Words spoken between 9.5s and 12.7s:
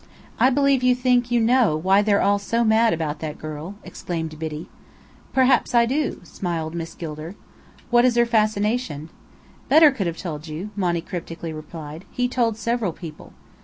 "Bedr could have told you," Monny cryptically replied. "He told